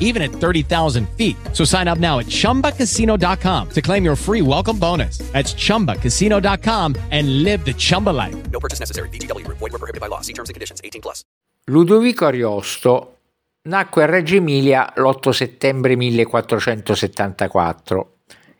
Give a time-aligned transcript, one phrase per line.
[0.00, 1.36] even at 30,000 feet.
[1.52, 5.18] So sign up now at chumbacasino.com to claim your free welcome bonus.
[5.32, 8.36] That's chumbacasino.com and live the Chumba life.
[8.50, 9.08] No purchase necessary.
[9.08, 9.58] VGW Group.
[9.58, 10.22] Void were prohibited by law.
[10.22, 10.80] See terms and conditions.
[10.82, 11.22] 18 plus.
[11.66, 13.18] Ludovico Ariosto
[13.62, 18.14] nacque a Reggio Emilia l'8 settembre 1474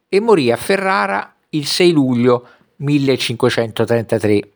[0.09, 2.47] e morì a Ferrara il 6 luglio
[2.77, 4.51] 1533.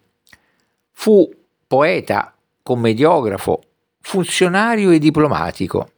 [0.92, 1.30] Fu
[1.66, 3.62] poeta, commediografo,
[4.00, 5.90] funzionario e diplomatico.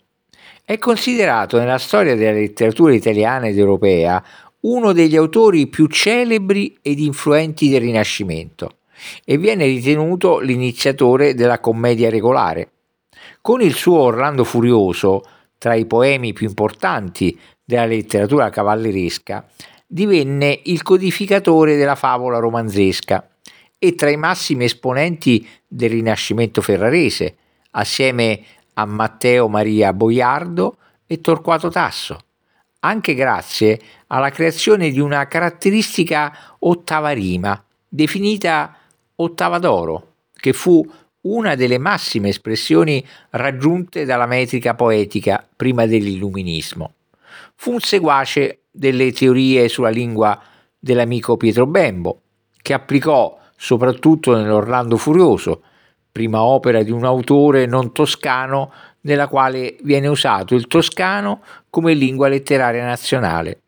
[0.68, 4.20] È considerato nella storia della letteratura italiana ed europea
[4.62, 8.78] uno degli autori più celebri ed influenti del Rinascimento
[9.24, 12.70] e viene ritenuto l'iniziatore della commedia regolare.
[13.40, 15.22] Con il suo Orlando Furioso,
[15.56, 19.46] tra i poemi più importanti della letteratura cavalleresca,
[19.86, 23.24] divenne il codificatore della favola romanzesca
[23.78, 27.36] e tra i massimi esponenti del Rinascimento ferrarese,
[27.70, 28.40] assieme
[28.78, 32.18] a Matteo Maria Boiardo e Torquato Tasso,
[32.80, 38.76] anche grazie alla creazione di una caratteristica ottava rima, definita
[39.16, 40.86] ottava d'oro, che fu
[41.22, 46.92] una delle massime espressioni raggiunte dalla metrica poetica prima dell'illuminismo.
[47.54, 50.40] Fu un seguace delle teorie sulla lingua
[50.78, 52.20] dell'amico Pietro Bembo,
[52.60, 55.62] che applicò soprattutto nell'Orlando Furioso,
[56.16, 58.72] prima opera di un autore non toscano
[59.02, 63.60] nella quale viene usato il toscano come lingua letteraria nazionale.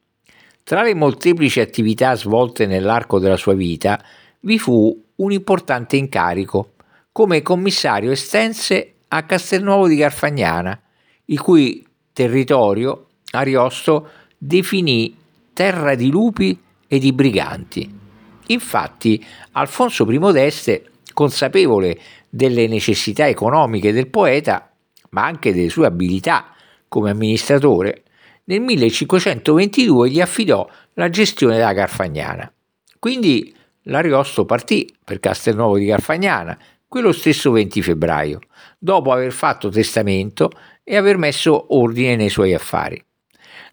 [0.65, 4.03] Tra le molteplici attività svolte nell'arco della sua vita
[4.41, 6.73] vi fu un importante incarico
[7.13, 10.81] come commissario estense a Castelnuovo di Garfagnana,
[11.27, 15.15] il cui territorio Ariosto definì
[15.53, 17.95] terra di lupi e di briganti.
[18.47, 19.23] Infatti,
[19.53, 20.85] Alfonso I d'Este,
[21.19, 21.99] consapevole
[22.29, 24.71] delle necessità economiche del poeta,
[25.11, 26.55] ma anche delle sue abilità
[26.87, 28.05] come amministratore,
[28.45, 32.53] nel 1522 gli affidò la gestione della Garfagnana.
[33.01, 33.53] Quindi
[33.83, 36.57] l'Ariosto partì per Castelnuovo di Garfagnana
[36.87, 38.39] quello stesso 20 febbraio,
[38.79, 40.51] dopo aver fatto testamento
[40.85, 43.05] e aver messo ordine nei suoi affari.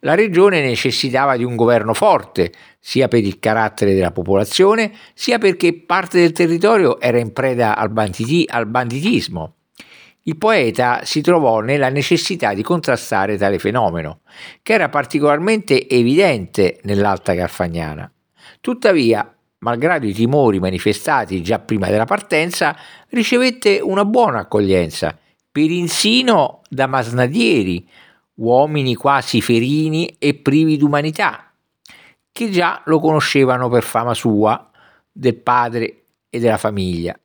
[0.05, 5.73] La regione necessitava di un governo forte, sia per il carattere della popolazione, sia perché
[5.73, 9.55] parte del territorio era in preda al, banditi- al banditismo.
[10.27, 14.19] Il poeta si trovò nella necessità di contrastare tale fenomeno,
[14.61, 18.11] che era particolarmente evidente nell'Alta Garfagnana.
[18.61, 22.77] Tuttavia, malgrado i timori manifestati già prima della partenza,
[23.09, 25.17] ricevette una buona accoglienza,
[25.51, 27.87] per insino da masnadieri,
[28.35, 31.51] uomini quasi ferini e privi d'umanità,
[32.31, 34.69] che già lo conoscevano per fama sua,
[35.11, 37.17] del padre e della famiglia.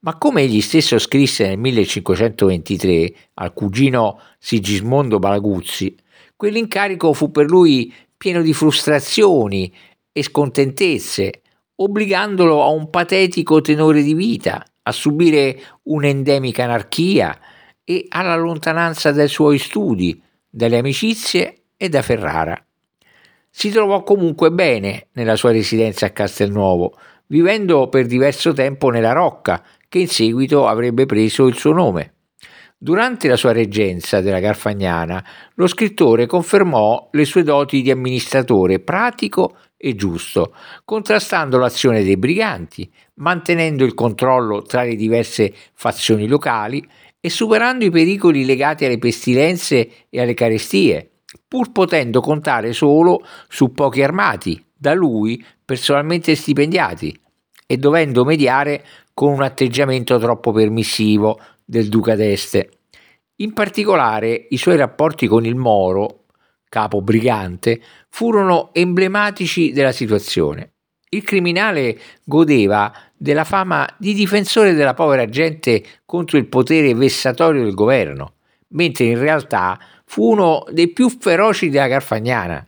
[0.00, 5.94] Ma come egli stesso scrisse nel 1523 al cugino Sigismondo Balaguzzi,
[6.36, 9.72] quell'incarico fu per lui pieno di frustrazioni
[10.10, 11.42] e scontentezze,
[11.76, 17.38] obbligandolo a un patetico tenore di vita, a subire un'endemica anarchia
[17.84, 22.62] e alla lontananza dai suoi studi, dalle amicizie e da Ferrara.
[23.48, 29.62] Si trovò comunque bene nella sua residenza a Castelnuovo, vivendo per diverso tempo nella Rocca,
[29.88, 32.14] che in seguito avrebbe preso il suo nome.
[32.76, 35.22] Durante la sua reggenza della Garfagnana,
[35.54, 40.54] lo scrittore confermò le sue doti di amministratore pratico e giusto,
[40.84, 46.86] contrastando l'azione dei briganti, mantenendo il controllo tra le diverse fazioni locali
[47.18, 51.10] e superando i pericoli legati alle pestilenze e alle carestie,
[51.48, 57.18] pur potendo contare solo su pochi armati, da lui personalmente stipendiati,
[57.66, 58.84] e dovendo mediare
[59.14, 62.70] con un atteggiamento troppo permissivo del duca d'Este.
[63.36, 66.19] In particolare i suoi rapporti con il Moro,
[66.70, 67.78] capo brigante,
[68.08, 70.70] furono emblematici della situazione.
[71.10, 77.74] Il criminale godeva della fama di difensore della povera gente contro il potere vessatorio del
[77.74, 78.34] governo,
[78.68, 82.64] mentre in realtà fu uno dei più feroci della Carfagnana.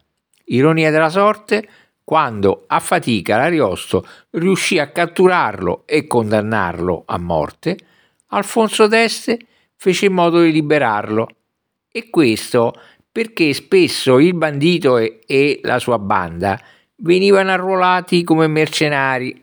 [0.47, 1.67] Ironia della sorte,
[2.05, 7.79] quando a fatica l'Ariosto riuscì a catturarlo e condannarlo a morte,
[8.27, 9.39] Alfonso d'Este
[9.77, 11.29] fece in modo di liberarlo.
[11.95, 12.73] E questo
[13.12, 16.59] perché spesso il bandito e, e la sua banda
[16.97, 19.43] venivano arruolati come mercenari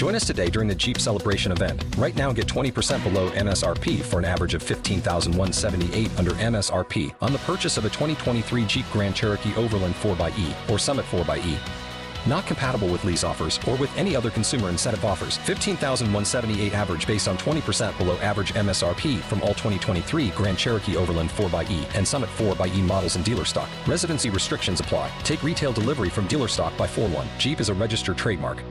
[0.00, 1.84] Join us today during the Jeep Celebration event.
[1.98, 7.38] Right now, get 20% below MSRP for an average of 15178 under MSRP on the
[7.40, 11.89] purchase of a 2023 Jeep Grand Cherokee Overland 4xE or Summit 4xE.
[12.26, 15.38] Not compatible with lease offers or with any other consumer incentive offers.
[15.38, 21.96] 15,178 average based on 20% below average MSRP from all 2023 Grand Cherokee Overland 4xE
[21.96, 23.68] and Summit 4xE models in dealer stock.
[23.86, 25.10] Residency restrictions apply.
[25.22, 27.26] Take retail delivery from dealer stock by 4 1.
[27.38, 28.62] Jeep is a registered trademark.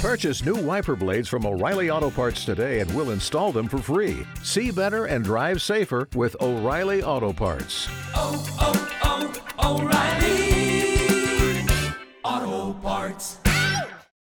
[0.00, 4.24] Purchase new wiper blades from O'Reilly Auto Parts today and we'll install them for free.
[4.44, 7.88] See better and drive safer with O'Reilly Auto Parts.
[8.14, 10.45] oh, oh, oh O'Reilly
[13.06, 13.45] hearts.